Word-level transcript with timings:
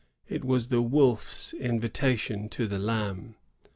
It 0.27 0.43
was 0.43 0.69
the 0.69 0.81
wolf's 0.81 1.53
invitation 1.53 2.49
to 2.49 2.65
the 2.65 2.79
lamb. 2.79 3.35